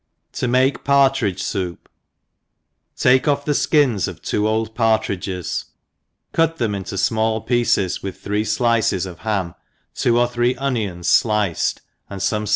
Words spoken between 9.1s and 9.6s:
ham,